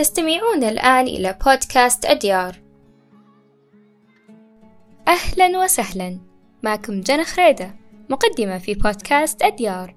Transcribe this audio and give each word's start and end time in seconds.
تستمعون 0.00 0.64
الآن 0.64 1.06
إلى 1.06 1.38
بودكاست 1.46 2.04
أديار. 2.04 2.56
أهلا 5.08 5.64
وسهلا. 5.64 6.20
معكم 6.62 7.00
جنى 7.00 7.24
خريدة 7.24 7.74
مقدمة 8.08 8.58
في 8.58 8.74
بودكاست 8.74 9.42
أديار. 9.42 9.96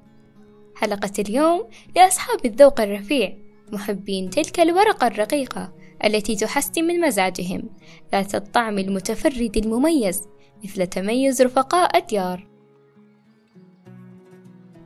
حلقة 0.75 1.11
اليوم 1.19 1.69
لأصحاب 1.95 2.45
الذوق 2.45 2.81
الرفيع 2.81 3.37
محبين 3.71 4.29
تلك 4.29 4.59
الورقة 4.59 5.07
الرقيقة 5.07 5.73
التي 6.05 6.35
تحسن 6.35 6.83
من 6.83 6.99
مزاجهم 7.01 7.69
ذات 8.11 8.35
الطعم 8.35 8.77
المتفرد 8.77 9.57
المميز 9.57 10.21
مثل 10.63 10.87
تميز 10.87 11.41
رفقاء 11.41 11.97
أديار. 11.97 12.47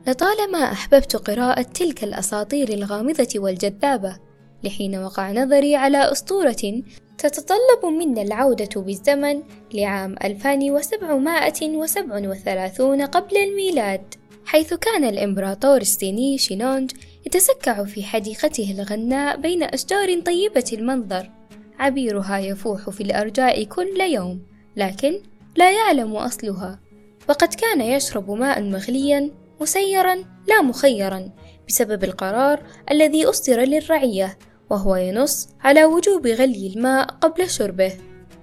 لطالما 0.06 0.72
أحببت 0.72 1.16
قراءة 1.16 1.62
تلك 1.62 2.04
الأساطير 2.04 2.68
الغامضة 2.68 3.28
والجذابة 3.36 4.27
لحين 4.64 4.96
وقع 4.96 5.32
نظري 5.32 5.76
على 5.76 6.12
أسطورة 6.12 6.82
تتطلب 7.18 7.86
منا 7.98 8.22
العودة 8.22 8.80
بالزمن 8.80 9.42
لعام 9.74 10.14
2737 10.24 13.02
قبل 13.02 13.36
الميلاد 13.36 14.14
حيث 14.48 14.74
كان 14.74 15.04
الإمبراطور 15.04 15.80
الصيني 15.80 16.38
شينونج 16.38 16.90
يتسكع 17.26 17.84
في 17.84 18.02
حديقته 18.02 18.76
الغناء 18.78 19.36
بين 19.36 19.62
أشجار 19.62 20.20
طيبة 20.20 20.64
المنظر. 20.72 21.30
عبيرها 21.78 22.38
يفوح 22.38 22.90
في 22.90 23.00
الأرجاء 23.00 23.64
كل 23.64 24.00
يوم 24.00 24.42
لكن 24.76 25.20
لا 25.56 25.72
يعلم 25.72 26.16
أصلها. 26.16 26.80
وقد 27.28 27.54
كان 27.54 27.80
يشرب 27.80 28.30
ماء 28.30 28.62
مغليا 28.62 29.30
مسيرا 29.60 30.14
لا 30.48 30.62
مخيرا 30.62 31.30
بسبب 31.68 32.04
القرار 32.04 32.62
الذي 32.90 33.24
أصدر 33.24 33.60
للرعية. 33.60 34.38
وهو 34.70 34.96
ينص 34.96 35.48
على 35.60 35.84
وجوب 35.84 36.26
غلي 36.26 36.72
الماء 36.76 37.06
قبل 37.06 37.50
شربه. 37.50 37.92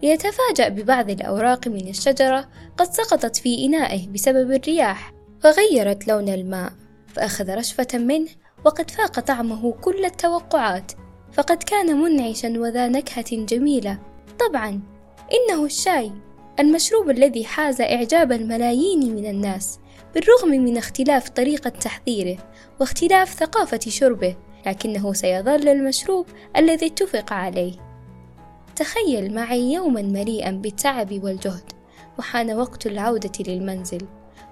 ليتفاجأ 0.03 0.69
ببعض 0.69 1.09
الأوراق 1.09 1.67
من 1.67 1.87
الشجرة 1.87 2.47
قد 2.77 2.93
سقطت 2.93 3.35
في 3.35 3.65
إنائه 3.65 4.07
بسبب 4.09 4.51
الرياح 4.51 5.13
فغيرت 5.39 6.07
لون 6.07 6.29
الماء 6.29 6.71
فأخذ 7.07 7.55
رشفة 7.55 7.87
منه 7.93 8.29
وقد 8.65 8.91
فاق 8.91 9.19
طعمه 9.19 9.71
كل 9.71 10.05
التوقعات 10.05 10.91
فقد 11.33 11.63
كان 11.63 12.01
منعشا 12.01 12.53
وذا 12.59 12.87
نكهة 12.87 13.45
جميلة. 13.45 13.99
طبعا 14.39 14.81
إنه 15.33 15.65
الشاي 15.65 16.11
المشروب 16.59 17.09
الذي 17.09 17.45
حاز 17.45 17.81
إعجاب 17.81 18.31
الملايين 18.31 19.15
من 19.15 19.25
الناس 19.25 19.79
بالرغم 20.13 20.49
من 20.49 20.77
اختلاف 20.77 21.29
طريقة 21.29 21.69
تحضيره 21.69 22.37
واختلاف 22.79 23.33
ثقافة 23.33 23.79
شربه. 23.87 24.35
لكنه 24.65 25.13
سيظل 25.13 25.67
المشروب 25.67 26.25
الذي 26.57 26.85
اتفق 26.85 27.33
عليه. 27.33 27.73
تخيل 28.75 29.33
معي 29.33 29.73
يوما 29.73 30.01
مليئا 30.01 30.51
بالتعب 30.51 31.23
والجهد 31.23 31.71
وحان 32.19 32.51
وقت 32.51 32.87
العودة 32.87 33.31
للمنزل. 33.47 34.07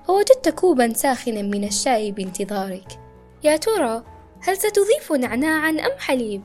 فوجدت 0.08 0.50
كوبا 0.50 0.94
ساخنا 0.94 1.42
من 1.42 1.64
الشاي 1.64 2.12
بانتظارك. 2.12 3.00
يا 3.44 3.58
ترى 3.58 4.04
هل 4.42 4.58
ستضيف 4.58 5.12
نعناعا 5.12 5.70
أم 5.70 6.00
حليب؟ 6.00 6.42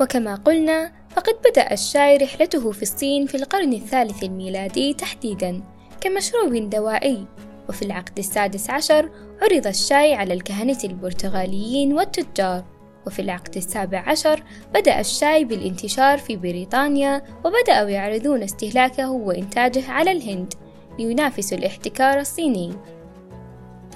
وكما 0.00 0.34
قلنا 0.34 0.92
فقد 1.10 1.34
بدأ 1.50 1.72
الشاي 1.72 2.16
رحلته 2.16 2.72
في 2.72 2.82
الصين 2.82 3.26
في 3.26 3.36
القرن 3.36 3.72
الثالث 3.72 4.22
الميلادي 4.22 4.94
تحديدا 4.94 5.62
كمشروب 6.00 6.70
دوائي. 6.70 7.26
وفي 7.68 7.82
العقد 7.82 8.18
السادس 8.18 8.70
عشر 8.70 9.10
عرض 9.42 9.66
الشاي 9.66 10.14
على 10.14 10.34
الكهنة 10.34 10.78
البرتغاليين 10.84 11.92
والتجار. 11.92 12.64
وفي 13.06 13.22
العقد 13.22 13.56
السابع 13.56 13.98
عشر 14.06 14.42
بدأ 14.74 15.00
الشاي 15.00 15.44
بالانتشار 15.44 16.18
في 16.18 16.36
بريطانيا 16.36 17.22
وبدأوا 17.44 17.88
يعرضون 17.88 18.42
استهلاكه 18.42 19.10
وإنتاجه 19.10 19.90
على 19.90 20.12
الهند. 20.12 20.54
لينافسوا 20.98 21.58
الاحتكار 21.58 22.20
الصيني. 22.20 22.74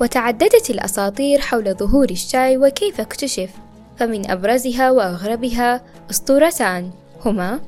وتعددت 0.00 0.70
الأساطير 0.70 1.40
حول 1.40 1.74
ظهور 1.74 2.10
الشاي 2.10 2.56
وكيف 2.56 3.00
اكتشف. 3.00 3.50
فمن 3.96 4.30
أبرزها 4.30 4.90
وأغربها 4.90 5.84
أسطورتان. 6.10 6.90
هما 7.24 7.60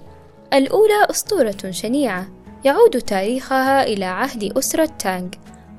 الأولى 0.52 1.06
أسطورة 1.10 1.70
شنيعة. 1.70 2.28
يعود 2.64 3.00
تاريخها 3.00 3.82
إلى 3.82 4.04
عهد 4.04 4.58
أسرة 4.58 4.90
تانغ. 4.98 5.28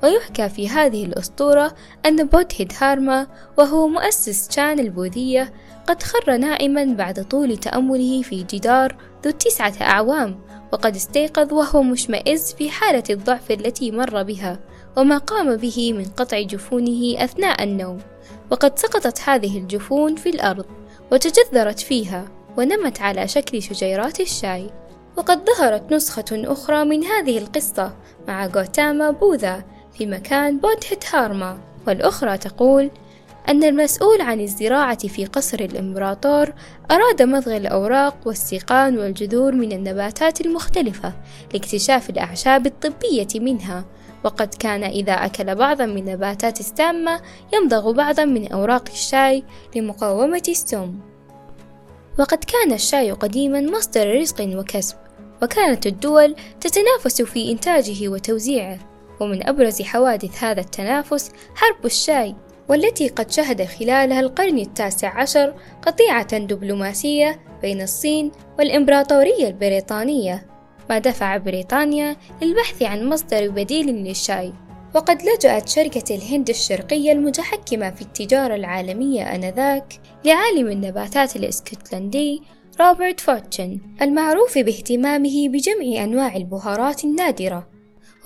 ويحكى 0.02 0.48
في 0.48 0.68
هذه 0.68 1.04
الأسطورة 1.04 1.74
أن 2.06 2.26
بودهيد 2.26 2.72
هارما 2.80 3.26
وهو 3.58 3.88
مؤسس 3.88 4.50
شان 4.50 4.78
البوذية 4.78 5.52
قد 5.86 6.02
خر 6.02 6.36
نائما 6.36 6.84
بعد 6.84 7.24
طول 7.24 7.56
تأمله 7.56 8.22
في 8.22 8.42
جدار 8.42 8.96
ذو 9.24 9.30
تسعة 9.30 9.74
أعوام 9.80 10.38
وقد 10.72 10.96
استيقظ 10.96 11.52
وهو 11.52 11.82
مشمئز 11.82 12.54
في 12.54 12.70
حالة 12.70 13.02
الضعف 13.10 13.50
التي 13.50 13.90
مر 13.90 14.22
بها 14.22 14.58
وما 14.96 15.18
قام 15.18 15.56
به 15.56 15.92
من 15.92 16.04
قطع 16.04 16.40
جفونه 16.40 17.24
أثناء 17.24 17.62
النوم. 17.62 17.98
وقد 18.50 18.78
سقطت 18.78 19.20
هذه 19.28 19.58
الجفون 19.58 20.16
في 20.16 20.28
الأرض 20.28 20.66
وتجذرت 21.12 21.80
فيها 21.80 22.24
ونمت 22.58 23.00
على 23.00 23.28
شكل 23.28 23.62
شجيرات 23.62 24.20
الشاي. 24.20 24.70
وقد 25.16 25.50
ظهرت 25.50 25.92
نسخة 25.92 26.24
أخرى 26.32 26.84
من 26.84 27.04
هذه 27.04 27.38
القصة 27.38 27.96
مع 28.28 28.46
غوتاما 28.46 29.10
بوذا 29.10 29.64
في 29.98 30.06
مكان 30.06 30.58
بودهت 30.58 31.14
هارما 31.14 31.58
والأخرى 31.86 32.38
تقول 32.38 32.90
أن 33.48 33.64
المسؤول 33.64 34.20
عن 34.20 34.40
الزراعة 34.40 35.08
في 35.08 35.26
قصر 35.26 35.60
الإمبراطور 35.60 36.52
أراد 36.90 37.22
مضغ 37.22 37.56
الأوراق 37.56 38.16
والسيقان 38.26 38.98
والجذور 38.98 39.54
من 39.54 39.72
النباتات 39.72 40.40
المختلفة 40.40 41.12
لاكتشاف 41.52 42.10
الأعشاب 42.10 42.66
الطبية 42.66 43.28
منها 43.34 43.84
وقد 44.24 44.54
كان 44.54 44.84
إذا 44.84 45.12
أكل 45.12 45.54
بعضا 45.54 45.86
من 45.86 46.04
نباتات 46.04 46.60
السامة 46.60 47.20
يمضغ 47.54 47.92
بعضا 47.92 48.24
من 48.24 48.52
أوراق 48.52 48.88
الشاي 48.92 49.44
لمقاومة 49.76 50.42
السم 50.48 50.94
وقد 52.18 52.44
كان 52.44 52.72
الشاي 52.72 53.10
قديما 53.10 53.60
مصدر 53.60 54.20
رزق 54.20 54.40
وكسب 54.40 54.96
وكانت 55.42 55.86
الدول 55.86 56.36
تتنافس 56.60 57.22
في 57.22 57.52
إنتاجه 57.52 58.08
وتوزيعه. 58.08 58.95
ومن 59.20 59.48
أبرز 59.48 59.82
حوادث 59.82 60.44
هذا 60.44 60.60
التنافس 60.60 61.30
حرب 61.54 61.86
الشاي 61.86 62.34
والتي 62.68 63.08
قد 63.08 63.30
شهد 63.30 63.64
خلالها 63.64 64.20
القرن 64.20 64.58
التاسع 64.58 65.20
عشر 65.20 65.54
قطيعة 65.82 66.38
دبلوماسية 66.38 67.40
بين 67.62 67.82
الصين 67.82 68.32
والإمبراطورية 68.58 69.48
البريطانية 69.48 70.46
ما 70.90 70.98
دفع 70.98 71.36
بريطانيا 71.36 72.16
للبحث 72.42 72.82
عن 72.82 73.08
مصدر 73.08 73.48
بديل 73.48 73.86
للشاي. 73.86 74.52
وقد 74.94 75.22
لجأت 75.22 75.68
شركة 75.68 76.14
الهند 76.14 76.48
الشرقية 76.48 77.12
المتحكمة 77.12 77.90
في 77.90 78.02
التجارة 78.02 78.54
العالمية 78.54 79.34
آنذاك 79.34 80.00
لعالم 80.24 80.68
النباتات 80.68 81.36
الإسكتلندي 81.36 82.42
روبرت 82.80 83.20
فورتشن 83.20 83.80
المعروف 84.02 84.58
باهتمامه 84.58 85.48
بجمع 85.48 86.04
أنواع 86.04 86.36
البهارات 86.36 87.04
النادرة. 87.04 87.75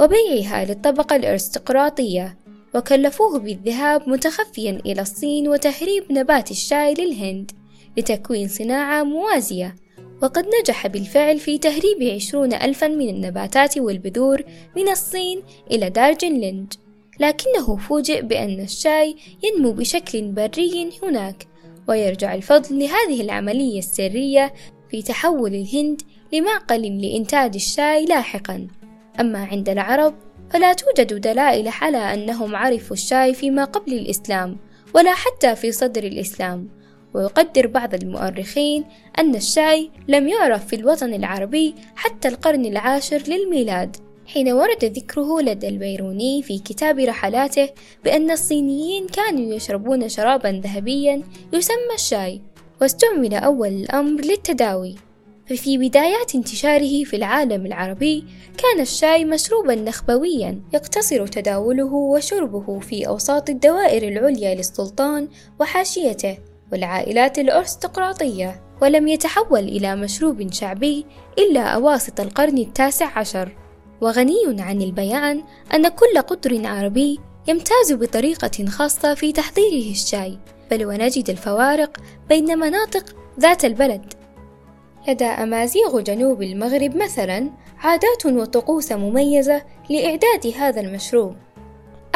وبيعها 0.01 0.65
للطبقة 0.65 1.17
الأرستقراطية 1.17 2.39
وكلفوه 2.75 3.39
بالذهاب 3.39 4.09
متخفيا 4.09 4.81
إلى 4.87 5.03
الصين 5.03 5.49
وتهريب 5.49 6.05
نبات 6.11 6.51
الشاي 6.51 6.95
للهند 6.95 7.51
لتكوين 7.97 8.49
صناعة 8.49 9.03
موازية. 9.03 9.77
وقد 10.23 10.47
نجح 10.61 10.87
بالفعل 10.87 11.39
في 11.39 11.59
تهريب 11.59 12.03
عشرون 12.03 12.53
ألفا 12.53 12.89
من 12.89 13.09
النباتات 13.09 13.79
والبذور 13.79 14.43
من 14.77 14.89
الصين 14.89 15.43
إلى 15.71 15.91
دارجنلند 15.91 16.75
لكنه 17.21 17.77
فوجئ 17.77 18.23
بأن 18.23 18.61
الشاي 18.61 19.17
ينمو 19.43 19.73
بشكل 19.73 20.23
بري 20.23 20.91
هناك 21.03 21.47
ويرجع 21.89 22.35
الفضل 22.35 22.79
لهذه 22.79 23.21
العملية 23.21 23.79
السرية 23.79 24.55
في 24.91 25.03
تحول 25.03 25.55
الهند 25.55 26.03
لمعقل 26.33 27.01
لإنتاج 27.01 27.55
الشاي 27.55 28.05
لاحقا. 28.05 28.69
أما 29.21 29.45
عند 29.45 29.69
العرب 29.69 30.15
فلا 30.51 30.73
توجد 30.73 31.21
دلائل 31.21 31.69
على 31.69 31.99
أنهم 31.99 32.57
عرفوا 32.57 32.97
الشاي 32.97 33.35
فيما 33.35 33.65
قبل 33.65 33.93
الإسلام 33.93 34.57
ولا 34.95 35.15
حتى 35.15 35.57
في 35.57 35.73
صدر 35.73 36.05
الإسلام. 36.05 36.69
ويقدر 37.15 37.67
بعض 37.67 37.95
المؤرخين 37.95 38.85
أن 39.19 39.35
الشاي 39.35 39.91
لم 40.09 40.29
يعرف 40.29 40.67
في 40.67 40.77
الوطن 40.77 41.15
العربي 41.15 41.75
حتى 41.97 42.29
القرن 42.29 42.67
العاشر 42.67 43.23
للميلاد. 43.29 43.97
حين 44.27 44.53
ورد 44.53 44.85
ذكره 44.85 45.41
لدى 45.41 45.69
البيروني 45.69 46.43
في 46.43 46.59
كتاب 46.59 46.99
رحلاته 46.99 47.69
بأن 48.05 48.31
الصينيين 48.31 49.07
كانوا 49.07 49.55
يشربون 49.55 50.09
شرابا 50.09 50.61
ذهبيا 50.65 51.23
يسمى 51.53 51.95
الشاي 51.95 52.41
واستعمل 52.81 53.35
أول 53.35 53.69
الأمر 53.69 54.21
للتداوي. 54.21 55.10
ففي 55.51 55.79
بدايات 55.79 56.35
انتشاره 56.35 57.05
في 57.05 57.17
العالم 57.17 57.67
العربي 57.67 58.25
كان 58.59 58.81
الشاي 58.81 59.25
مشروبا 59.25 59.75
نخبويا 59.75 60.61
يقتصر 60.73 61.27
تداوله 61.27 61.95
وشربه 61.95 62.81
في 62.81 63.09
أوساط 63.09 63.51
الدوائر 63.51 64.09
العليا 64.09 64.55
للسلطان 64.55 65.29
وحاشيته 65.61 66.39
والعائلات 66.73 67.39
الأرستقراطية 67.39 68.63
ولم 68.83 69.09
يتحول 69.09 69.61
إلى 69.61 69.97
مشروب 69.97 70.53
شعبي 70.53 71.07
إلا 71.39 71.61
أواسط 71.61 72.21
القرن 72.21 72.59
التاسع 72.59 73.19
عشر. 73.19 73.57
وغني 74.01 74.57
عن 74.59 74.83
البيان 74.83 75.43
أن 75.75 75.89
كل 75.89 76.21
قطر 76.21 76.67
عربي 76.67 77.21
يمتاز 77.49 77.93
بطريقة 77.93 78.67
خاصة 78.69 79.15
في 79.15 79.33
تحضيره 79.33 79.91
الشاي 79.91 80.39
بل 80.71 80.87
ونجد 80.87 81.31
الفوارق 81.31 81.97
بين 82.29 82.59
مناطق 82.59 83.17
ذات 83.41 83.65
البلد. 83.65 84.20
لدى 85.09 85.25
أمازيغ 85.25 86.01
جنوب 86.01 86.43
المغرب 86.43 86.97
مثلا 86.97 87.51
عادات 87.79 88.27
وطقوس 88.27 88.93
مميزة 88.93 89.63
لإعداد 89.91 90.55
هذا 90.57 90.81
المشروب. 90.81 91.35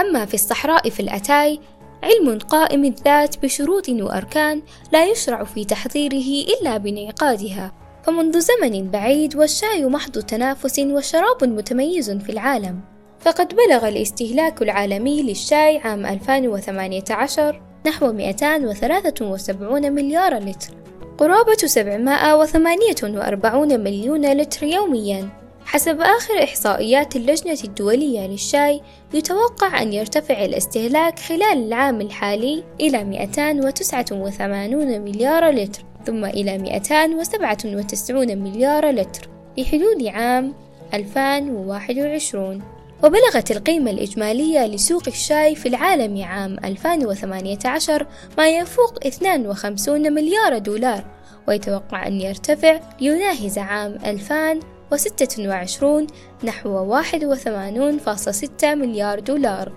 أما 0.00 0.24
في 0.24 0.34
الصحراء 0.34 0.90
في 0.90 1.00
الأتاي 1.00 1.60
علم 2.02 2.38
قائم 2.38 2.84
الذات 2.84 3.42
بشروط 3.42 3.88
وأركان 3.88 4.62
لا 4.92 5.04
يشرع 5.04 5.44
في 5.44 5.64
تحضيره 5.64 6.46
إلا 6.60 6.76
بانعقادها. 6.76 7.72
فمنذ 8.02 8.40
زمن 8.40 8.90
بعيد 8.90 9.36
والشاي 9.36 9.84
محض 9.84 10.18
تنافس 10.18 10.78
وشراب 10.78 11.44
متميز 11.44 12.10
في 12.10 12.32
العالم. 12.32 12.80
فقد 13.20 13.54
بلغ 13.54 13.88
الاستهلاك 13.88 14.62
العالمي 14.62 15.22
للشاي 15.22 15.78
عام 15.78 16.06
2018 16.06 17.62
نحو 17.86 18.12
273 18.12 19.92
مليار 19.92 20.38
لتر. 20.38 20.83
قرابة 21.18 21.56
748 21.66 23.80
مليون 23.80 24.32
لتر 24.32 24.66
يومياً. 24.66 25.28
حسب 25.66 26.00
آخر 26.00 26.44
إحصائيات 26.44 27.16
اللجنة 27.16 27.58
الدولية 27.64 28.26
للشاي 28.26 28.80
يتوقع 29.14 29.82
أن 29.82 29.92
يرتفع 29.92 30.44
الاستهلاك 30.44 31.18
خلال 31.18 31.66
العام 31.66 32.00
الحالي 32.00 32.64
إلى 32.80 33.04
289 33.04 35.00
مليار 35.00 35.50
لتر 35.50 35.82
ثم 36.06 36.24
إلى 36.24 36.58
297 36.58 38.38
مليار 38.38 38.90
لتر 38.90 39.28
لحلول 39.58 40.08
عام 40.08 40.54
2021 40.94 42.62
وبلغت 43.02 43.50
القيمة 43.50 43.90
الإجمالية 43.90 44.66
لسوق 44.66 45.02
الشاي 45.06 45.54
في 45.54 45.68
العالم 45.68 46.24
عام 46.24 46.56
2018 46.64 48.06
ما 48.38 48.48
يفوق 48.48 49.06
52 49.06 50.12
مليار 50.12 50.58
دولار 50.58 51.04
ويتوقع 51.48 52.06
أن 52.06 52.20
يرتفع 52.20 52.80
ليناهز 53.00 53.58
عام 53.58 53.98
2026 54.04 56.06
نحو 56.44 57.02
81.6 57.02 58.64
مليار 58.64 59.20
دولار. 59.20 59.72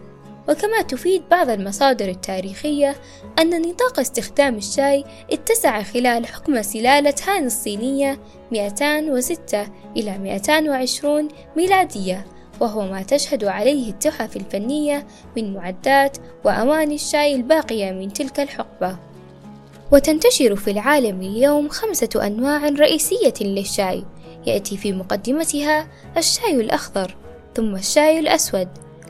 وكما 0.49 0.81
تفيد 0.81 1.23
بعض 1.31 1.49
المصادر 1.49 2.09
التاريخية 2.09 2.95
أن 3.39 3.61
نطاق 3.61 3.99
استخدام 3.99 4.55
الشاي 4.55 5.03
اتسع 5.31 5.83
خلال 5.83 6.25
حكم 6.25 6.61
سلالة 6.61 7.13
هان 7.27 7.45
الصينية 7.45 8.19
206 8.51 9.67
إلى 9.97 10.17
220 10.17 11.27
ميلادية. 11.57 12.25
وهو 12.59 12.81
ما 12.81 13.03
تشهد 13.03 13.45
عليه 13.45 13.89
التحف 13.89 14.35
الفنية 14.37 15.07
من 15.37 15.53
معدات 15.53 16.17
وأواني 16.43 16.95
الشاي 16.95 17.35
الباقية 17.35 17.91
من 17.91 18.13
تلك 18.13 18.39
الحقبة. 18.39 18.97
وتنتشر 19.91 20.55
في 20.55 20.71
العالم 20.71 21.21
اليوم 21.21 21.69
خمسة 21.69 22.09
أنواع 22.15 22.69
رئيسية 22.69 23.33
للشاي. 23.41 24.03
يأتي 24.45 24.77
في 24.77 24.93
مقدمتها 24.93 25.87
الشاي 26.17 26.55
الأخضر 26.55 27.15
ثم 27.55 27.75
الشاي 27.75 28.19
الأسود 28.19 28.67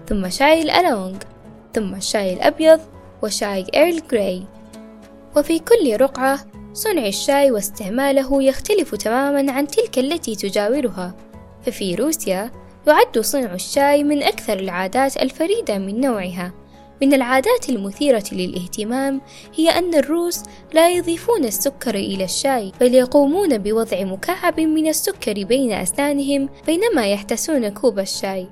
ثم 0.09 0.29
شاي 0.29 0.61
الألونج 0.61 1.15
ثم 1.73 1.95
الشاي 1.95 2.33
الأبيض 2.33 2.79
وشاي 3.23 3.65
إيرل 3.75 4.01
جراي. 4.11 4.43
وفي 5.35 5.59
كل 5.59 5.97
رقعة 6.01 6.39
صنع 6.73 7.07
الشاي 7.07 7.51
واستعماله 7.51 8.43
يختلف 8.43 8.95
تماما 8.95 9.51
عن 9.51 9.67
تلك 9.67 9.99
التي 9.99 10.35
تجاورها. 10.35 11.15
ففي 11.65 11.95
روسيا 11.95 12.51
يعد 12.87 13.19
صنع 13.19 13.53
الشاي 13.53 14.03
من 14.03 14.23
أكثر 14.23 14.59
العادات 14.59 15.17
الفريدة 15.17 15.77
من 15.77 16.01
نوعها. 16.01 16.53
من 17.01 17.13
العادات 17.13 17.69
المثيرة 17.69 18.23
للاهتمام 18.31 19.21
هي 19.55 19.69
أن 19.69 19.95
الروس 19.95 20.43
لا 20.73 20.89
يضيفون 20.89 21.45
السكر 21.45 21.95
إلى 21.95 22.23
الشاي 22.23 22.71
بل 22.81 22.93
يقومون 22.95 23.57
بوضع 23.57 24.03
مكعب 24.03 24.59
من 24.59 24.87
السكر 24.87 25.43
بين 25.43 25.71
أسنانهم 25.71 26.49
بينما 26.67 27.07
يحتسون 27.07 27.69
كوب 27.69 27.99
الشاي. 27.99 28.47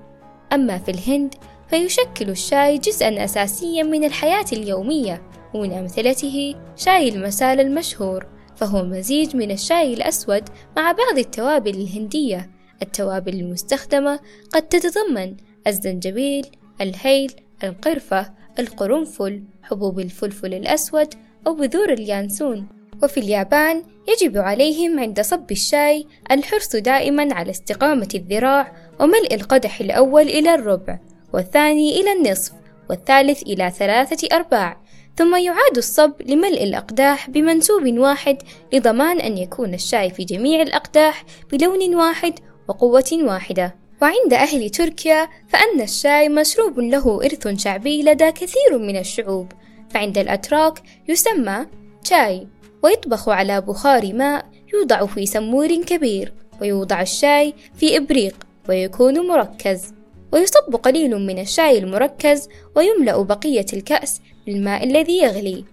أما 0.54 0.78
في 0.78 0.92
الهند 0.92 1.36
فيشكل 1.70 2.30
الشاي 2.30 2.78
جزءا 2.78 3.24
أساسيا 3.24 3.84
من 3.84 4.04
الحياة 4.04 4.46
اليومية 4.54 5.22
ومن 5.54 5.72
أمثلته 5.72 6.56
شاي 6.76 7.10
المسال 7.10 7.60
المشهور 7.60 8.26
فهو 8.56 8.84
مزيج 8.84 9.36
من 9.36 9.52
الشاي 9.52 9.94
الأسود 9.94 10.44
مع 10.78 10.92
بعض 10.92 11.18
التوابل 11.18 11.76
الهندية. 11.76 12.55
التوابل 12.82 13.34
المستخدمة 13.34 14.20
قد 14.54 14.62
تتضمن 14.62 15.36
الزنجبيل، 15.68 16.48
الهيل، 16.82 17.32
القرفة، 17.64 18.34
القرنفل، 18.60 19.44
حبوب 19.64 20.00
الفلفل 20.00 20.54
الأسود 20.54 21.14
أو 21.48 21.54
بذور 21.54 21.94
اليانسون. 21.94 22.68
وفي 23.04 23.20
اليابان 23.20 23.84
يجب 24.08 24.38
عليهم 24.38 25.00
عند 25.00 25.22
صب 25.22 25.52
الشاي 25.52 26.06
الحرص 26.32 26.76
دائما 26.76 27.34
على 27.34 27.52
استقامة 27.52 28.10
الذراع 28.16 28.76
وملء 29.00 29.34
القدح 29.34 29.82
الأول 29.82 30.22
إلى 30.22 30.56
الربع 30.56 31.00
والثاني 31.34 32.02
إلى 32.02 32.12
النصف 32.12 32.54
والثالث 32.90 33.44
إلى 33.44 33.72
ثلاثة 33.72 34.36
أرباع 34.36 34.78
ثم 35.18 35.36
يعاد 35.36 35.78
الصب 35.78 36.14
لملء 36.26 36.64
الأقداح 36.64 37.30
بمنسوب 37.30 37.98
واحد 37.98 38.38
لضمان 38.74 39.20
أن 39.20 39.38
يكون 39.38 39.74
الشاي 39.74 40.10
في 40.10 40.24
جميع 40.24 40.62
الأقداح 40.62 41.24
بلون 41.52 41.96
واحد 41.96 42.40
وقوة 42.68 43.12
واحدة. 43.14 43.76
وعند 44.02 44.34
أهل 44.34 44.70
تركيا 44.70 45.30
فأن 45.48 45.82
الشاي 45.82 46.30
مشروب 46.30 46.80
له 46.80 47.24
إرث 47.26 47.48
شعبي 47.48 48.04
لدى 48.04 48.32
كثير 48.32 48.78
من 48.78 48.98
الشعوب. 48.98 49.52
فعند 49.90 50.18
الأتراك 50.18 50.82
يسمى 51.08 51.66
شاي 52.04 52.48
ويطبخ 52.84 53.30
على 53.30 53.62
بخار 53.62 54.14
ماء 54.14 54.46
يوضع 54.74 55.06
في 55.06 55.26
سمور 55.26 55.76
كبير 55.76 56.34
ويوضع 56.62 57.02
الشاي 57.02 57.54
في 57.76 57.98
إبريق 57.98 58.36
ويكون 58.70 59.28
مركز. 59.28 59.94
ويصب 60.34 60.76
قليل 60.84 61.26
من 61.26 61.40
الشاي 61.40 61.78
المركز 61.78 62.50
ويملأ 62.76 63.22
بقية 63.22 63.66
الكأس 63.74 64.22
بالماء 64.46 64.84
الذي 64.84 65.18
يغلي. 65.18 65.64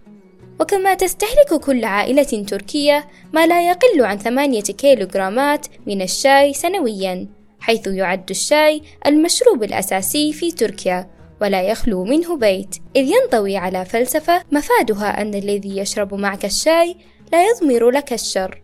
وكما 0.63 0.95
تستهلك 0.95 1.55
كل 1.65 1.85
عائلة 1.85 2.45
تركية 2.49 3.09
ما 3.33 3.47
لا 3.47 3.69
يقل 3.69 4.05
عن 4.05 4.19
ثمانية 4.19 4.63
كيلوغرامات 4.63 5.67
من 5.87 6.03
الشاي 6.03 6.55
سنويا 6.55 7.29
حيث 7.61 7.87
يعد 7.87 8.31
الشاي 8.31 8.83
المشروب 9.07 9.63
الأساسي 9.63 10.33
في 10.33 10.53
تركيا 10.53 11.11
ولا 11.41 11.63
يخلو 11.63 12.05
منه 12.05 12.37
بيت. 12.37 12.77
إذ 12.97 13.03
ينطوي 13.03 13.57
على 13.57 13.85
فلسفة 13.85 14.43
مفادها 14.53 15.23
أن 15.23 15.35
الذي 15.35 15.79
يشرب 15.79 16.15
معك 16.15 16.45
الشاي 16.45 16.97
لا 17.33 17.47
يضمر 17.47 17.91
لك 17.91 18.13
الشر. 18.13 18.63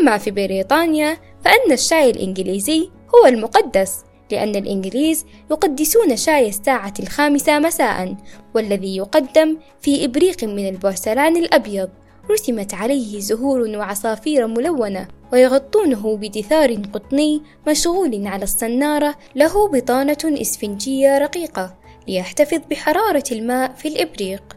أما 0.00 0.18
في 0.18 0.30
بريطانيا 0.30 1.16
فأن 1.44 1.72
الشاي 1.72 2.10
الإنجليزي 2.10 2.90
هو 3.14 3.26
المقدس. 3.26 4.05
لأن 4.32 4.56
الإنجليز 4.56 5.26
يقدسون 5.50 6.16
شاي 6.16 6.48
الساعة 6.48 6.94
الخامسة 7.00 7.58
مساء 7.58 8.16
والذي 8.54 8.96
يقدم 8.96 9.56
في 9.80 10.04
إبريق 10.04 10.44
من 10.44 10.68
البورسلان 10.68 11.36
الأبيض. 11.36 11.88
رسمت 12.30 12.74
عليه 12.74 13.20
زهور 13.20 13.60
وعصافير 13.60 14.46
ملونة 14.46 15.08
ويغطونه 15.32 16.16
بدثار 16.16 16.74
قطني 16.74 17.42
مشغول 17.68 18.26
على 18.26 18.42
الصنارة. 18.44 19.14
له 19.34 19.68
بطانة 19.68 20.18
إسفنجية 20.24 21.18
رقيقة 21.18 21.74
ليحتفظ 22.08 22.60
بحرارة 22.70 23.24
الماء 23.32 23.72
في 23.72 23.88
الإبريق. 23.88 24.56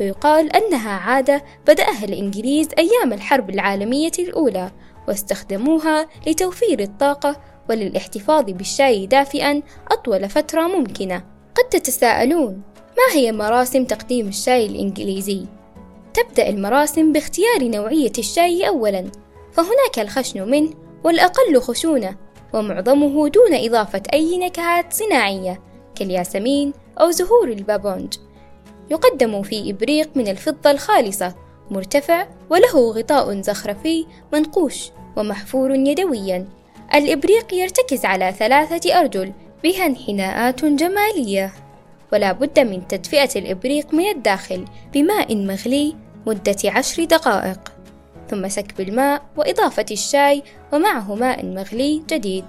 ويقال 0.00 0.56
أنها 0.56 0.90
عادة 0.90 1.44
بدأها 1.68 2.04
الإنجليز 2.04 2.68
أيام 2.78 3.12
الحرب 3.12 3.50
العالمية 3.50 4.12
الأولى 4.18 4.70
واستخدموها 5.08 6.08
لتوفير 6.26 6.80
الطاقة 6.80 7.40
وللاحتفاظ 7.70 8.44
بالشاي 8.44 9.06
دافئا 9.06 9.62
أطول 9.90 10.28
فترة 10.28 10.66
ممكنة. 10.66 11.24
قد 11.54 11.68
تتساءلون 11.70 12.62
ما 12.98 13.14
هي 13.14 13.32
مراسم 13.32 13.84
تقديم 13.84 14.28
الشاي 14.28 14.66
الإنجليزي؟ 14.66 15.46
تبدأ 16.14 16.48
المراسم 16.48 17.12
باختيار 17.12 17.64
نوعية 17.64 18.12
الشاي 18.18 18.68
أولا 18.68 19.04
فهناك 19.52 19.98
الخشن 19.98 20.50
منه 20.50 20.70
والأقل 21.04 21.60
خشونة 21.60 22.16
ومعظمه 22.54 23.28
دون 23.28 23.54
إضافة 23.54 24.02
أي 24.12 24.38
نكهات 24.38 24.92
صناعية 24.92 25.62
كالياسمين 25.94 26.72
أو 27.00 27.10
زهور 27.10 27.48
البابونج. 27.48 28.14
يقدم 28.90 29.42
في 29.42 29.70
إبريق 29.70 30.10
من 30.14 30.28
الفضة 30.28 30.70
الخالصة 30.70 31.34
مرتفع 31.70 32.26
وله 32.50 32.90
غطاء 32.92 33.40
زخرفي 33.40 34.06
منقوش 34.32 34.90
ومحفور 35.16 35.74
يدويا. 35.74 36.48
الإبريق 36.94 37.54
يرتكز 37.54 38.04
على 38.04 38.32
ثلاثة 38.38 39.00
أرجل 39.00 39.32
بها 39.64 39.86
انحناءات 39.86 40.64
جمالية. 40.64 41.52
ولا 42.12 42.32
بد 42.32 42.60
من 42.60 42.88
تدفئة 42.88 43.38
الإبريق 43.38 43.94
من 43.94 44.08
الداخل 44.08 44.64
بماء 44.94 45.36
مغلي 45.36 45.96
مدة 46.26 46.56
عشر 46.64 47.04
دقائق 47.04 47.72
ثم 48.30 48.48
سكب 48.48 48.80
الماء 48.80 49.22
وإضافة 49.36 49.86
الشاي 49.90 50.42
ومعه 50.72 51.14
ماء 51.14 51.44
مغلي 51.44 52.02
جديد. 52.10 52.44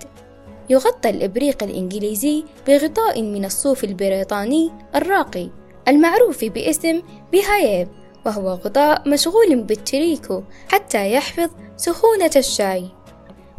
يغطى 0.69 1.09
الإبريق 1.09 1.63
الإنجليزي 1.63 2.43
بغطاء 2.67 3.21
من 3.21 3.45
الصوف 3.45 3.83
البريطاني 3.83 4.71
الراقي 4.95 5.49
المعروف 5.87 6.45
باسم 6.45 7.01
beehive 7.31 7.87
وهو 8.25 8.49
غطاء 8.49 9.09
مشغول 9.09 9.63
بالتريكو 9.63 10.43
حتى 10.69 11.11
يحفظ 11.11 11.49
سخونة 11.77 12.31
الشاي. 12.35 12.85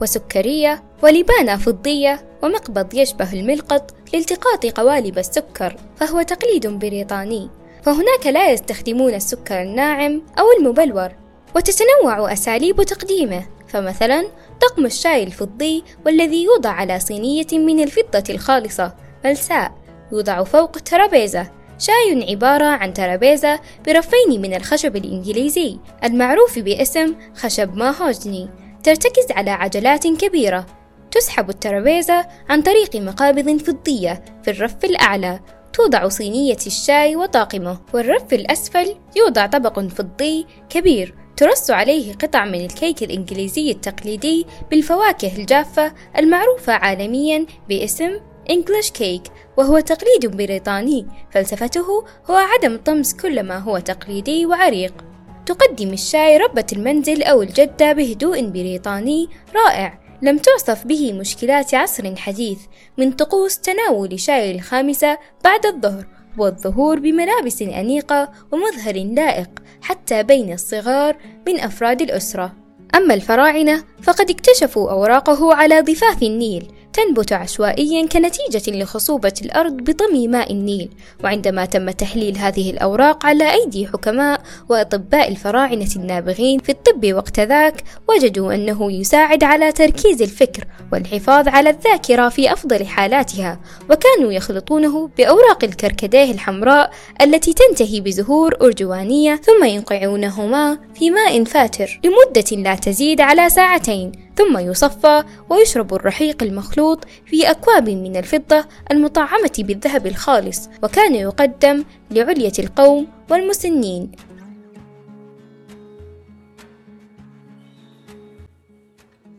وسكرية 0.01 0.83
ولبانة 1.03 1.57
فضية 1.57 2.27
ومقبض 2.43 2.95
يشبه 2.95 3.33
الملقط 3.33 3.95
لالتقاط 4.13 4.67
قوالب 4.67 5.19
السكر 5.19 5.77
فهو 5.97 6.23
تقليد 6.23 6.67
بريطاني. 6.67 7.51
فهناك 7.83 8.27
لا 8.27 8.51
يستخدمون 8.51 9.15
السكر 9.15 9.63
الناعم 9.63 10.23
أو 10.39 10.45
المبلور 10.59 11.09
وتتنوع 11.57 12.33
أساليب 12.33 12.83
تقديمه. 12.83 13.47
فمثلا 13.69 14.27
طقم 14.61 14.87
الشاي 14.87 15.23
الفضي 15.23 15.85
والذي 16.07 16.45
يوضع 16.45 16.71
على 16.71 17.01
صينية 17.01 17.47
من 17.53 17.83
الفضة 17.83 18.25
الخالصة 18.31 18.95
ملساء 19.25 19.73
يوضع 20.13 20.45
فوق 20.45 20.71
ترابيزة. 20.71 21.51
شاي 21.79 22.31
عبارة 22.31 22.65
عن 22.65 22.93
ترابيزة 22.93 23.61
برفين 23.87 24.41
من 24.43 24.55
الخشب 24.55 24.97
الإنجليزي 24.97 25.79
المعروف 26.05 26.59
باسم 26.59 27.15
خشب 27.37 27.77
ماهوجني. 27.77 28.49
ترتكز 28.85 29.27
على 29.31 29.51
عجلات 29.51 30.07
كبيرة. 30.07 30.67
تسحب 31.11 31.51
الترابيزة 31.51 32.27
عن 32.49 32.63
طريق 32.63 32.97
مقابض 32.97 33.61
فضية 33.63 34.25
في 34.43 34.51
الرف 34.51 34.85
الأعلى. 34.85 35.41
توضع 35.73 36.09
صينية 36.09 36.57
الشاي 36.67 37.17
وطاقمه. 37.17 37.79
والرف 37.95 38.33
الأسفل 38.33 38.97
يوضع 39.17 39.47
طبق 39.47 39.81
فضي 39.81 40.47
كبير. 40.69 41.15
ترص 41.37 41.71
عليه 41.71 42.15
قطع 42.15 42.45
من 42.45 42.65
الكيك 42.65 43.03
الإنجليزي 43.03 43.71
التقليدي 43.71 44.47
بالفواكه 44.71 45.37
الجافة 45.37 45.93
المعروفة 46.19 46.73
عالميا 46.73 47.47
باسم 47.69 48.11
English 48.51 48.89
Cake 48.99 49.31
وهو 49.57 49.81
تقليد 49.81 50.37
بريطاني. 50.37 51.07
فلسفته 51.31 52.05
هو 52.31 52.35
عدم 52.35 52.77
طمس 52.77 53.15
كل 53.15 53.43
ما 53.43 53.59
هو 53.59 53.79
تقليدي 53.79 54.47
وعريق. 54.47 55.10
تقدم 55.51 55.93
الشاي 55.93 56.37
ربة 56.37 56.67
المنزل 56.73 57.23
أو 57.23 57.43
الجدة 57.43 57.93
بهدوء 57.93 58.47
بريطاني 58.47 59.29
رائع. 59.55 60.01
لم 60.23 60.39
تعصف 60.39 60.87
به 60.87 61.13
مشكلات 61.13 61.75
عصر 61.75 62.17
حديث 62.17 62.59
من 62.99 63.13
طقوس 63.13 63.59
تناول 63.59 64.21
شاي 64.21 64.55
الخامسة 64.55 65.19
بعد 65.45 65.67
الظهر 65.67 66.07
والظهور 66.39 66.99
بملابس 66.99 67.63
أنيقة 67.63 68.33
ومظهر 68.53 68.95
لائق 68.95 69.51
حتى 69.83 70.23
بين 70.23 70.53
الصغار 70.53 71.17
من 71.47 71.61
أفراد 71.61 72.03
الأسرة. 72.03 72.53
أما 72.95 73.15
الفراعنة 73.15 73.85
فقد 74.03 74.31
اكتشفوا 74.31 74.91
أوراقه 74.91 75.55
على 75.55 75.81
ضفاف 75.81 76.23
النيل 76.23 76.73
تنبت 76.93 77.33
عشوائيا 77.33 78.07
كنتيجة 78.07 78.83
لخصوبة 78.83 79.33
الأرض 79.43 79.73
بطمي 79.73 80.29
ماء 80.29 80.53
النيل. 80.53 80.91
وعندما 81.25 81.65
تم 81.65 81.91
تحليل 81.91 82.39
هذه 82.39 82.71
الأوراق 82.71 83.27
على 83.27 83.53
أيدي 83.53 83.87
حكماء 83.87 84.41
وأطباء 84.69 85.29
الفراعنة 85.29 85.89
النابغين 85.97 86.59
في 86.59 86.73
الطب 86.73 87.13
وقت 87.13 87.41
ذاك 87.41 87.85
وجدوا 88.09 88.55
أنه 88.55 88.93
يساعد 88.93 89.45
على 89.45 89.73
تركيز 89.73 90.23
الفكر 90.23 90.65
والحفاظ 90.93 91.49
على 91.49 91.71
الذاكرة 91.71 92.29
في 92.29 92.53
أفضل 92.53 92.87
حالاتها. 92.87 93.61
وكانوا 93.91 94.33
يخلطونه 94.33 95.11
بأوراق 95.19 95.65
الكركديه 95.65 96.31
الحمراء 96.31 96.91
التي 97.23 97.53
تنتهي 97.53 98.01
بزهور 98.01 98.57
أرجوانية 98.63 99.37
ثم 99.37 99.65
ينقعونهما 99.65 100.79
في 100.95 101.11
ماء 101.11 101.45
فاتر 101.45 102.01
لمدة 102.05 102.63
لا 102.63 102.75
تزيد 102.75 103.21
على 103.21 103.51
ساعتين. 103.51 104.13
ثم 104.37 104.59
يصفى 104.59 105.25
ويشرب 105.51 105.95
الرحيق 105.95 106.43
المخلوط 106.43 107.05
في 107.27 107.51
أكواب 107.51 107.91
من 107.91 108.17
الفضة 108.17 108.65
المطعمة 108.91 109.53
بالذهب 109.59 110.07
الخالص 110.07 110.69
وكان 110.83 111.15
يقدم 111.15 111.85
لعلية 112.11 112.53
القوم 112.59 113.07
والمسنين. 113.31 114.13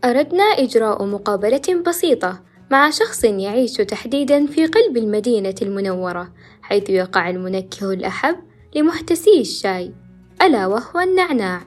أردنا 0.03 0.43
إجراء 0.43 1.05
مقابلة 1.05 1.83
بسيطة 1.87 2.41
مع 2.71 2.89
شخص 2.89 3.23
يعيش 3.23 3.73
تحديدا 3.73 4.45
في 4.45 4.65
قلب 4.65 4.97
المدينة 4.97 5.55
المنورة 5.61 6.33
حيث 6.61 6.89
يقع 6.89 7.29
المنكه 7.29 7.91
الأحب 7.93 8.35
لمحتسي 8.75 9.41
الشاي 9.41 9.93
ألا 10.41 10.67
وهو 10.67 10.99
النعناع. 10.99 11.61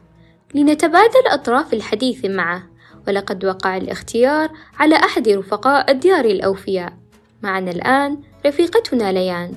لنتبادل 0.55 1.27
أطراف 1.27 1.75
الحديث 1.75 2.25
معه. 2.25 2.74
ولقد 3.09 3.45
وقع 3.45 3.77
الاختيار 3.77 4.51
على 4.79 4.97
أحد 4.97 5.29
رفقاء 5.29 5.91
الديار 5.91 6.25
الأوفياء. 6.25 6.93
معنا 7.43 7.71
الآن 7.71 8.23
رفيقتنا 8.47 9.13
ليان. 9.13 9.57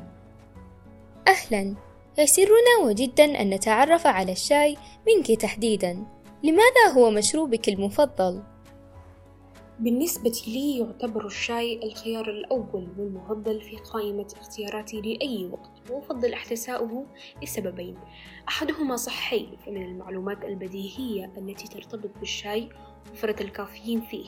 أهلا. 1.28 1.76
يسرنا 2.20 2.78
وجدا 2.86 3.42
أن 3.42 3.50
نتعرف 3.50 4.08
على 4.08 4.32
الشاي 4.32 4.78
منك 5.08 5.42
تحديدا. 5.42 6.06
لماذا 6.44 6.88
هو 6.96 7.10
مشروبك 7.10 7.70
المفضل؟ 7.70 8.44
بالنسبة 9.80 10.42
لي 10.48 10.80
يعتبر 10.80 11.26
الشاي 11.26 11.80
الخيار 11.84 12.30
الأول 12.30 12.88
والمفضل 12.98 13.62
في 13.62 13.78
قائمة 13.78 14.28
اختياراتي 14.42 15.02
لأي 15.02 15.50
وقت 15.52 15.92
وأفضل 15.92 16.34
احتساؤه 16.34 17.06
لسببين. 17.44 17.98
أحدهما 18.48 18.96
صحي 18.96 19.48
فمن 19.66 19.86
المعلومات 19.86 20.46
البديهية 20.46 21.32
التي 21.38 21.68
ترتبط 21.68 22.10
بالشاي 22.20 22.70
وفرة 23.12 23.44
الكافيين 23.44 24.02
فيه 24.02 24.26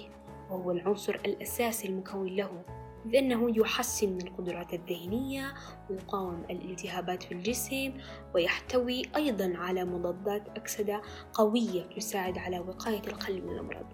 وهو 0.49 0.71
العنصر 0.71 1.15
الأساسي 1.15 1.88
المكون 1.88 2.27
له 2.27 2.63
لأنه 3.05 3.59
يحسن 3.59 4.09
من 4.09 4.27
القدرات 4.27 4.73
الذهنية 4.73 5.53
ويقاوم 5.89 6.45
الالتهابات 6.49 7.23
في 7.23 7.31
الجسم 7.31 7.93
ويحتوي 8.35 9.01
أيضا 9.15 9.53
على 9.57 9.85
مضادات 9.85 10.47
أكسدة 10.49 11.01
قوية 11.33 11.81
تساعد 11.81 12.38
على 12.38 12.59
وقاية 12.59 13.01
القلب 13.07 13.45
من 13.45 13.51
الأمراض. 13.51 13.85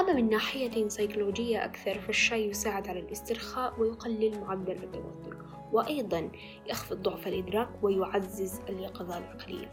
أما 0.00 0.12
من 0.12 0.28
ناحية 0.28 0.88
سيكولوجية 0.88 1.64
أكثر 1.64 2.00
فالشاي 2.00 2.48
يساعد 2.48 2.88
على 2.88 3.00
الاسترخاء 3.00 3.80
ويقلل 3.80 4.40
معدل 4.40 4.72
التوتر 4.72 5.36
وأيضا 5.72 6.30
يخفض 6.66 7.02
ضعف 7.02 7.26
الإدراك 7.26 7.68
ويعزز 7.82 8.60
اليقظة 8.68 9.18
العقلية. 9.18 9.70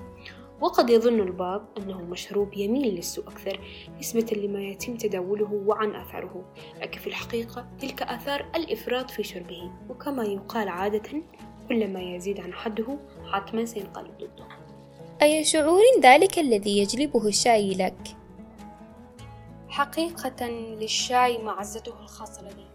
وقد 0.61 0.89
يظن 0.89 1.19
البعض 1.19 1.65
أنه 1.77 2.01
مشروب 2.01 2.53
يميل 2.53 2.95
للسوء 2.95 3.27
أكثر 3.27 3.59
نسبة 3.99 4.25
لما 4.37 4.61
يتم 4.61 4.97
تداوله 4.97 5.61
وعن 5.65 5.95
أثره 5.95 6.53
لكن 6.81 6.99
في 6.99 7.07
الحقيقة 7.07 7.67
تلك 7.79 8.01
آثار 8.01 8.45
الإفراط 8.55 9.11
في 9.11 9.23
شربه 9.23 9.71
وكما 9.89 10.23
يقال 10.23 10.67
عادة 10.67 11.21
كلما 11.69 12.01
يزيد 12.01 12.39
عن 12.39 12.53
حده 12.53 12.97
حتما 13.31 13.65
سينقلب 13.65 14.17
ضده. 14.17 14.47
أي 15.21 15.43
شعور 15.43 15.81
ذلك 16.03 16.39
الذي 16.39 16.77
يجلبه 16.77 17.27
الشاي 17.27 17.73
لك؟ 17.73 18.17
حقيقة 19.69 20.47
للشاي 20.49 21.37
معزته 21.43 21.99
الخاصة 21.99 22.41
لدي 22.41 22.65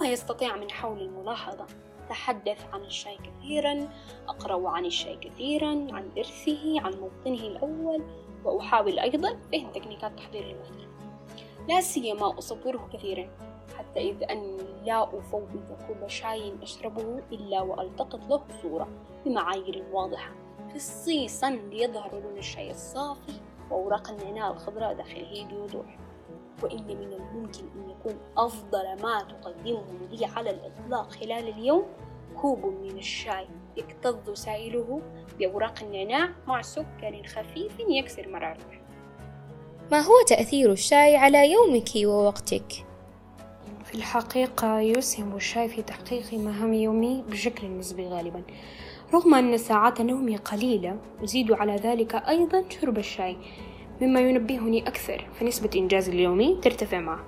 ما 0.00 0.08
يستطيع 0.08 0.56
من 0.56 0.70
حول 0.70 1.00
الملاحظة. 1.00 1.66
أتحدث 2.10 2.64
عن 2.72 2.80
الشاي 2.80 3.16
كثيرا 3.16 3.88
أقرأ 4.28 4.68
عن 4.68 4.86
الشاي 4.86 5.16
كثيرا 5.16 5.68
عن 5.68 6.10
إرثه 6.18 6.80
عن 6.80 6.92
موطنه 6.92 7.46
الأول 7.46 8.02
وأحاول 8.44 8.98
أيضا 8.98 9.38
فهم 9.52 9.72
تكنيكات 9.72 10.18
تحضيره 10.18 10.50
المختلفة 10.50 10.90
لا 11.68 11.80
سيما 11.80 12.38
أصوره 12.38 12.88
كثيرا 12.92 13.30
حتى 13.78 14.10
إذ 14.10 14.24
أني 14.30 14.58
لا 14.84 15.18
أفوت 15.18 15.48
كل 15.88 16.10
شاي 16.10 16.52
أشربه 16.62 17.22
إلا 17.32 17.60
وألتقط 17.60 18.20
له 18.30 18.42
صورة 18.62 18.88
بمعايير 19.24 19.84
واضحة. 19.92 20.34
خصيصا 20.74 21.50
ليظهر 21.50 22.20
لون 22.20 22.38
الشاي 22.38 22.70
الصافي 22.70 23.32
وأوراق 23.70 24.10
النعناع 24.10 24.50
الخضراء 24.50 24.94
داخله 24.94 25.44
بوضوح 25.50 25.98
وإن 26.64 26.86
من 26.86 27.12
الممكن 27.12 27.64
أن 27.76 27.90
يكون 27.90 28.16
أفضل 28.36 29.02
ما 29.02 29.22
تقدمه 29.22 29.84
لي 30.10 30.26
على 30.26 30.50
الإطلاق 30.50 31.12
خلال 31.12 31.48
اليوم 31.48 31.84
كوب 32.36 32.66
من 32.66 32.98
الشاي. 32.98 33.46
يكتظ 33.76 34.32
سائله 34.34 35.02
بأوراق 35.38 35.74
النعناع 35.82 36.28
مع 36.46 36.62
سكر 36.62 37.22
خفيف 37.26 37.72
يكسر 37.88 38.28
مرارته 38.28 38.80
ما 39.92 40.00
هو 40.00 40.14
تأثير 40.26 40.72
الشاي 40.72 41.16
على 41.16 41.52
يومك 41.52 41.88
ووقتك؟ 41.96 42.86
في 43.84 43.94
الحقيقة 43.94 44.80
يسهم 44.80 45.36
الشاي 45.36 45.68
في 45.68 45.82
تحقيق 45.82 46.34
مهام 46.34 46.74
يومي 46.74 47.24
بشكل 47.28 47.78
نسبي 47.78 48.06
غالبا. 48.06 48.42
رغم 49.14 49.34
أن 49.34 49.58
ساعات 49.58 50.00
نومي 50.00 50.36
قليلة 50.36 50.96
أزيد 51.24 51.52
على 51.52 51.76
ذلك 51.76 52.14
أيضا 52.14 52.64
شرب 52.68 52.98
الشاي. 52.98 53.36
مما 54.00 54.20
ينبهني 54.20 54.88
أكثر 54.88 55.26
فنسبة 55.40 55.70
إنجازي 55.76 56.12
اليومي 56.12 56.58
ترتفع 56.62 57.00
معه 57.00 57.20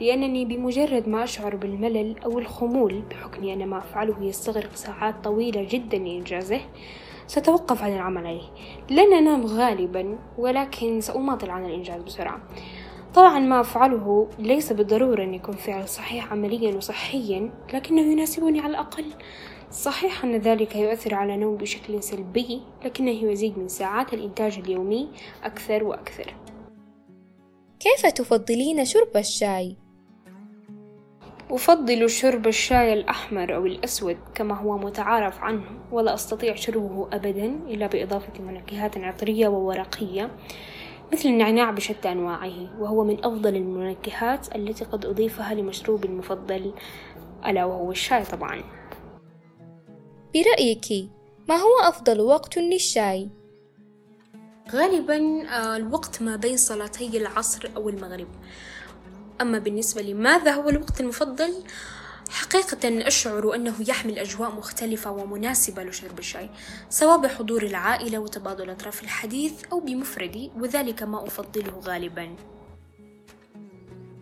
لأنني 0.00 0.44
بمجرد 0.44 1.08
ما 1.08 1.24
أشعر 1.24 1.56
بالملل 1.56 2.18
أو 2.24 2.38
الخمول 2.38 3.02
بحكم 3.10 3.48
أن 3.48 3.66
ما 3.66 3.78
أفعله 3.78 4.22
يستغرق 4.22 4.74
ساعات 4.74 5.14
طويلة 5.24 5.66
جدا 5.70 5.98
لإنجازه 5.98 6.60
سأتوقف 7.26 7.82
عن 7.82 7.92
العمل 7.92 8.26
عليه. 8.26 8.42
لن 8.90 9.12
أنام 9.12 9.46
غالبا 9.46 10.18
ولكن 10.38 11.00
سأماطل 11.00 11.50
عن 11.50 11.64
الإنجاز 11.64 12.02
بسرعة. 12.02 12.40
طبعا 13.14 13.38
ما 13.38 13.60
أفعله 13.60 14.28
ليس 14.38 14.72
بالضرورة 14.72 15.22
أن 15.22 15.34
يكون 15.34 15.54
فعل 15.54 15.88
صحيح 15.88 16.32
عمليا 16.32 16.76
وصحيا 16.76 17.50
لكنه 17.74 18.00
يناسبني 18.00 18.60
على 18.60 18.70
الأقل. 18.70 19.04
صحيح 19.72 20.24
أن 20.24 20.36
ذلك 20.36 20.76
يؤثر 20.76 21.14
على 21.14 21.36
نومي 21.36 21.58
بشكل 21.58 22.02
سلبي 22.02 22.62
لكنه 22.84 23.10
يزيد 23.10 23.58
من 23.58 23.68
ساعات 23.68 24.14
الإنتاج 24.14 24.58
اليومي 24.58 25.08
أكثر 25.44 25.84
وأكثر 25.84 26.34
كيف 27.80 28.06
تفضلين 28.06 28.84
شرب 28.84 29.16
الشاي؟ 29.16 29.76
أفضل 31.50 32.10
شرب 32.10 32.46
الشاي 32.46 32.92
الأحمر 32.92 33.54
أو 33.54 33.66
الأسود 33.66 34.16
كما 34.34 34.54
هو 34.54 34.78
متعارف 34.78 35.40
عنه 35.40 35.64
ولا 35.92 36.14
أستطيع 36.14 36.54
شربه 36.54 37.08
أبدا 37.12 37.46
إلا 37.46 37.86
بإضافة 37.86 38.42
منكهات 38.42 38.98
عطرية 38.98 39.48
وورقية 39.48 40.30
مثل 41.12 41.28
النعناع 41.28 41.70
بشتى 41.70 42.12
أنواعه 42.12 42.80
وهو 42.80 43.04
من 43.04 43.24
أفضل 43.24 43.56
المنكهات 43.56 44.56
التي 44.56 44.84
قد 44.84 45.06
أضيفها 45.06 45.54
لمشروبي 45.54 46.08
المفضل 46.08 46.74
ألا 47.46 47.64
وهو 47.64 47.90
الشاي 47.90 48.24
طبعا 48.24 48.81
برأيك 50.34 51.08
ما 51.48 51.54
هو 51.56 51.88
أفضل 51.88 52.20
وقت 52.20 52.58
للشاي؟ 52.58 53.28
غالبا 54.72 55.48
آه، 55.48 55.76
الوقت 55.76 56.22
ما 56.22 56.36
بين 56.36 56.56
صلاتي 56.56 57.16
العصر 57.16 57.70
أو 57.76 57.88
المغرب. 57.88 58.28
أما 59.40 59.58
بالنسبة 59.58 60.02
لماذا 60.02 60.50
هو 60.50 60.68
الوقت 60.68 61.00
المفضل؟ 61.00 61.54
حقيقة 62.30 63.06
أشعر 63.06 63.54
أنه 63.54 63.74
يحمل 63.88 64.18
أجواء 64.18 64.50
مختلفة 64.50 65.10
ومناسبة 65.10 65.84
لشرب 65.84 66.18
الشاي 66.18 66.50
سواء 66.88 67.18
بحضور 67.18 67.62
العائلة 67.62 68.18
وتبادل 68.18 68.70
أطراف 68.70 69.02
الحديث 69.02 69.52
أو 69.72 69.80
بمفردي 69.80 70.50
وذلك 70.60 71.02
ما 71.02 71.26
أفضله 71.26 71.80
غالبا. 71.84 72.36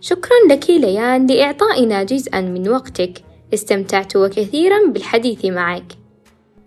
شكرا 0.01 0.37
لك 0.49 0.71
ليان 0.71 1.27
لإعطائنا 1.27 2.03
جزءا 2.03 2.41
من 2.41 2.69
وقتك. 2.69 3.25
استمتعت 3.55 4.17
وكثيرا 4.17 4.87
بالحديث 4.87 5.45
معك. 5.45 6.00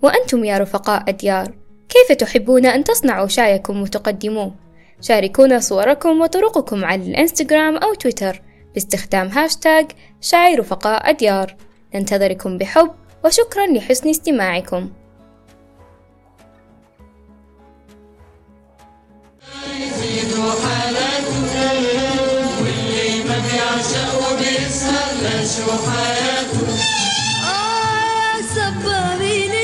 وأنتم 0.04 0.44
يا 0.44 0.58
رفقاء 0.58 1.10
الديار 1.10 1.52
كيف 1.90 2.18
تحبون 2.18 2.66
أن 2.66 2.84
تصنعوا 2.84 3.28
شايكم 3.28 3.82
وتقدموه؟ 3.82 4.56
شاركونا 5.02 5.60
صوركم 5.60 6.22
وطرقكم 6.22 6.86
على 6.86 7.02
الإنستغرام 7.02 7.78
أو 7.78 7.94
تويتر 7.94 8.42
باستخدام 8.74 9.28
هاشتاغ 9.28 9.84
شاي 10.22 10.56
رفقاء 10.56 11.12
ديار 11.12 11.56
ننتظركم 11.96 12.58
بحب 12.58 12.92
وشكرا 13.26 13.68
لحسن 13.68 14.10
استماعكم. 14.10 14.90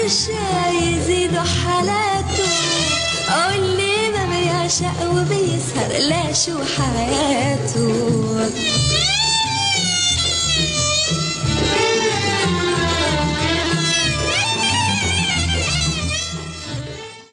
الشاي 0.10 0.94
يزيدوا 0.94 1.40
حالاته 1.40 2.50
واللي 3.30 4.10
ما 4.10 4.26
بيعشق 4.26 5.10
وبيسهر 5.12 5.92
لا 6.10 6.34
شو 6.34 6.58
حياته؟ 6.78 8.50